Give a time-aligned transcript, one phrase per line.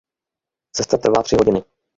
[0.73, 1.63] Cesta trvá tři hodiny.